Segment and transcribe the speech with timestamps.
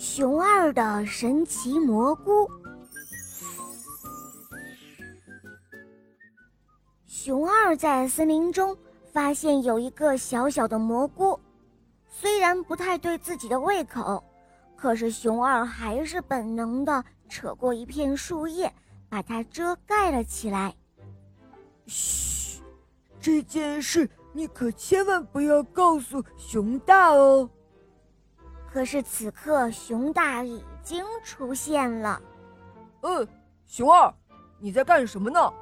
[0.00, 2.50] 熊二的神奇蘑菇。
[7.06, 8.74] 熊二在森林中
[9.12, 11.38] 发现有一个小小的蘑菇，
[12.08, 14.24] 虽然不太对自己的胃口，
[14.74, 18.72] 可是熊二还是本能的扯过一片树叶，
[19.10, 20.74] 把它遮盖了起来。
[21.84, 22.62] 嘘，
[23.20, 27.50] 这件事你可千万不要告诉熊大哦。
[28.72, 32.22] 可是此刻，熊大已经出现了。
[33.02, 33.26] 嗯，
[33.66, 34.12] 熊二，
[34.58, 35.52] 你在干什么呢？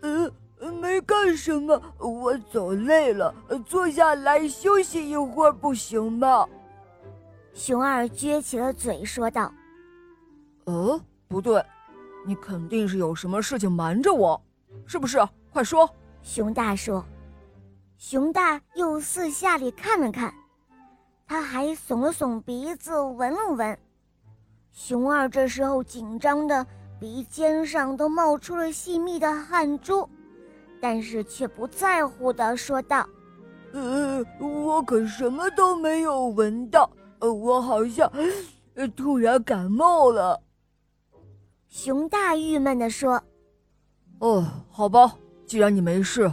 [0.00, 3.34] 呃，没干什么，我走累了，
[3.66, 6.48] 坐下来休息一会儿不行吗？
[7.54, 9.52] 熊二撅起了嘴说道。
[10.64, 11.64] 呃，不对，
[12.26, 14.40] 你肯定是有什么事情瞒着我，
[14.86, 15.26] 是不是？
[15.52, 15.88] 快说！
[16.22, 17.04] 熊大说。
[17.96, 20.34] 熊大又四下里看了看。
[21.28, 23.76] 他还耸了耸鼻子，闻了闻。
[24.70, 26.64] 熊二这时候紧张的
[27.00, 30.08] 鼻尖上都冒出了细密的汗珠，
[30.80, 33.04] 但是却不在乎的说道
[33.74, 38.08] ：“呃，我可什么都没有闻到，呃，我好像，
[38.74, 40.40] 呃，突然感冒了。”
[41.66, 43.20] 熊大郁闷的说
[44.20, 46.32] ：“哦，好吧，既然你没事，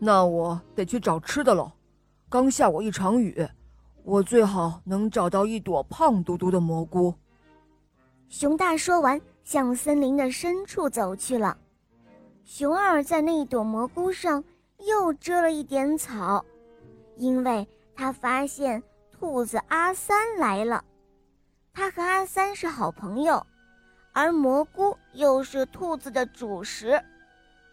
[0.00, 1.72] 那我得去找吃的了。
[2.28, 3.48] 刚下过一场雨。”
[4.04, 7.14] 我最好能找到一朵胖嘟嘟的蘑菇。
[8.28, 11.56] 熊大说完，向森林的深处走去了。
[12.44, 14.44] 熊二在那一朵蘑菇上
[14.86, 16.44] 又遮了一点草，
[17.16, 17.66] 因为
[17.96, 20.84] 他发现兔子阿三来了。
[21.72, 23.44] 他和阿三是好朋友，
[24.12, 27.02] 而蘑菇又是兔子的主食。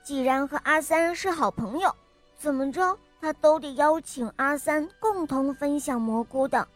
[0.01, 1.93] 既然和阿三是好朋友，
[2.37, 2.97] 怎么着？
[3.21, 6.67] 他都得邀请阿三共同分享蘑菇的，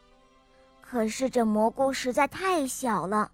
[0.79, 3.31] 可是这蘑菇实在太小了，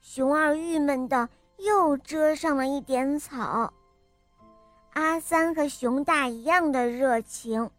[0.00, 3.72] 熊二郁闷的又遮上了一点草。
[4.94, 7.70] 阿三和熊大一样的热情，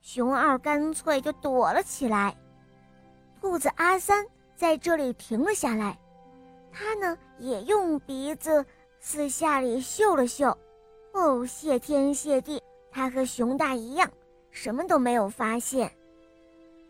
[0.00, 2.36] 熊二干脆就躲了起来。
[3.40, 5.98] 兔子阿三在这里停了下来，
[6.72, 8.64] 他呢也用鼻子
[9.00, 10.56] 四下里嗅了嗅，
[11.12, 12.62] 哦，谢天谢地。
[12.94, 14.08] 他和熊大一样，
[14.52, 15.90] 什么都没有发现。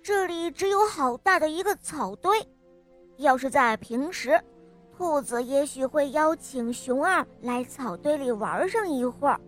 [0.02, 2.46] 这里只有好大的一个草堆。
[3.16, 4.38] 要是在平时，
[4.94, 9.40] 兔子也许会邀请熊二来草堆里玩上一会儿。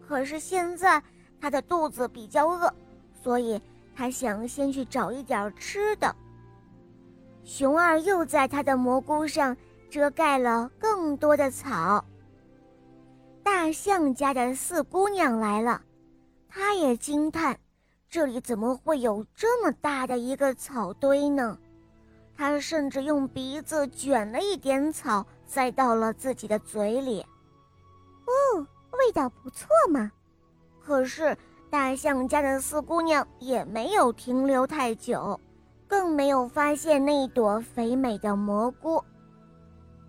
[0.00, 1.02] 可是现在，
[1.38, 2.72] 他的肚子比较饿，
[3.22, 3.60] 所以
[3.94, 6.16] 他想先去找一点吃的。
[7.44, 9.54] 熊二又在他的蘑菇上
[9.90, 12.02] 遮盖了更多的草。
[13.42, 15.82] 大象家的四姑娘来了。
[16.48, 17.58] 他也惊叹，
[18.08, 21.58] 这里怎么会有这么大的一个草堆呢？
[22.36, 27.20] 他甚至用鼻子卷了一点草，塞到了自己的嘴里。
[28.26, 30.10] 哦，味道不错嘛！
[30.80, 31.36] 可是
[31.68, 35.38] 大象家的四姑娘也没有停留太久，
[35.86, 39.02] 更没有发现那一朵肥美的蘑菇。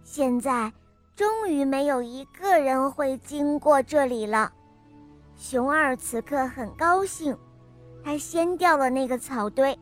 [0.03, 0.71] 现在，
[1.15, 4.53] 终于没有一个人会经过这里了。
[5.39, 7.35] 熊二此刻很高兴，
[8.03, 9.79] 他掀掉了那个草堆，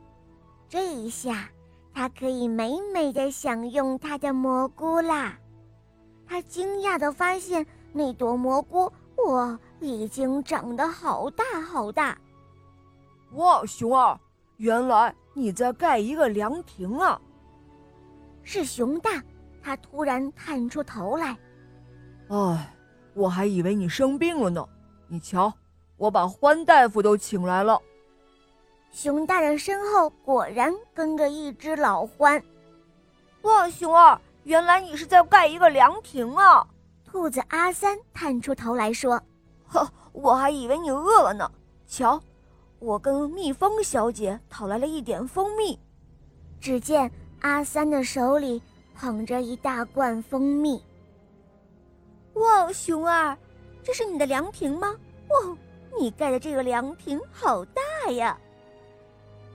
[0.69, 1.49] 这一下，
[1.91, 5.35] 他可以美美的享用他的蘑菇啦。
[6.27, 8.91] 他惊讶的发现，那朵蘑菇
[9.25, 12.15] 哇，已经长得好大好大。
[13.31, 14.15] 哇，熊二，
[14.57, 17.19] 原来你在盖一个凉亭啊！
[18.43, 19.23] 是熊大，
[19.59, 21.35] 他突然探出头来。
[22.27, 22.75] 哎，
[23.15, 24.63] 我还以为你生病了呢。
[25.07, 25.53] 你瞧，
[25.95, 27.81] 我把欢大夫都请来了。
[28.91, 32.41] 熊大人身后果然跟着一只老獾。
[33.43, 36.67] 哇，熊二，原来你是在盖一个凉亭啊！
[37.05, 39.21] 兔子阿三探出头来说
[39.67, 41.49] ：“呵，我还以为你饿了呢。
[41.87, 42.21] 瞧，
[42.79, 45.79] 我跟蜜蜂小姐讨来了一点蜂蜜。”
[46.59, 47.09] 只见
[47.41, 48.61] 阿三的手里
[48.95, 50.83] 捧着一大罐蜂蜜。
[52.33, 53.37] 哇，熊二！
[53.87, 54.93] 这是你的凉亭吗？
[55.29, 55.57] 哇，
[55.97, 58.37] 你盖的这个凉亭好大呀！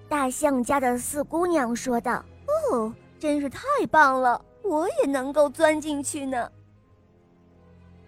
[0.08, 2.24] 大象家的四姑娘说道
[2.72, 2.90] ：“哦，
[3.20, 6.50] 真是太棒了，我也能够钻进去呢。”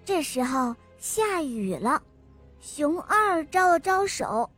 [0.03, 2.03] 这时候下雨了，
[2.59, 4.49] 熊二招了招手：“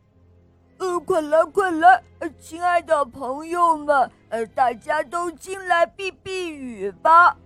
[0.79, 2.01] 呃，快来快来，
[2.41, 7.37] 亲爱的朋友们，呃，大家都进来避避雨吧。”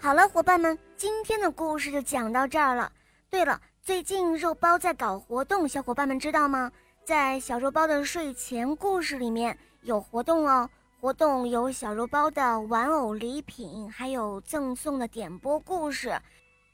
[0.00, 2.90] 好了，伙伴们，今天的故事就讲到这儿了。
[3.30, 6.72] 对了，最近肉包在搞活动，小伙伴们知道吗？
[7.04, 16.18] 在小肉包的睡前故事里面有活动哦，活动有小肉包的玩偶礼品，还有赠送的点播故事。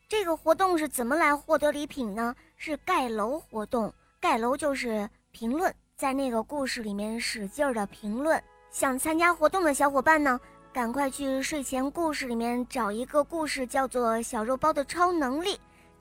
[0.09, 2.33] 这个活动是怎么来获得礼品呢？
[2.56, 8.41] 是盖楼活动，盖楼就是评论，在那个故事里面使劲儿的评论。
[8.71, 10.39] 想参加活动的小伙伴呢，
[10.73, 15.55] 赶快去睡前故事里面找一个故事，叫做《小肉包的超能力》，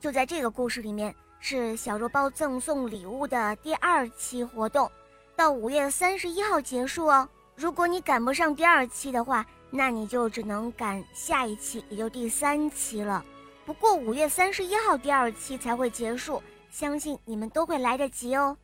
[0.04, 4.92] 就在这个故事里面是小肉包赠送礼物的第二期活动，
[5.34, 7.26] 到五月三十一号结束哦。
[7.56, 13.24] 如果你赶不上第二期的话，那你就只能赶下一期，也就第三期了。
[13.64, 18.54] 不过五月三十一号第二期才会结束，相信你们都会来得及哦。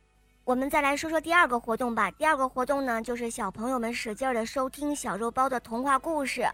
[0.43, 2.11] 我们再来说说第二个活动吧。
[2.11, 6.47] 第二个活动呢，就是小朋友们使劲儿的收听小肉包的童话故事，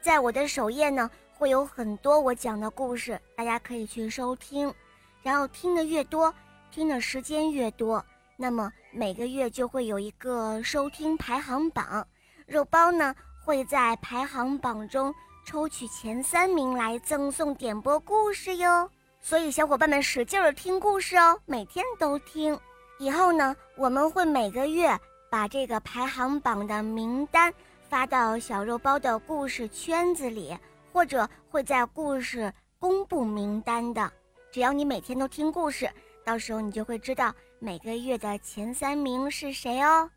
[0.00, 1.10] 在我的首页呢
[1.40, 4.70] 会有很多我讲的故事，大家可以去收听。
[5.22, 6.32] 然后听的越多，
[6.70, 8.04] 听的时间越多。
[8.36, 12.06] 那么每个月就会有一个收听排行榜，
[12.46, 15.14] 肉包呢会在排行榜中
[15.46, 18.90] 抽取前三名来赠送点播故事哟。
[19.22, 22.58] 所以小伙伴们使劲儿听故事哦，每天都听。
[22.98, 24.94] 以后呢，我们会每个月
[25.30, 27.50] 把这个排行榜的名单
[27.88, 30.54] 发到小肉包的故事圈子里，
[30.92, 34.12] 或者会在故事公布名单的。
[34.50, 35.90] 只要你每天都听故事，
[36.24, 37.34] 到时候你就会知道。
[37.62, 40.10] 每个月的前三名是谁哦？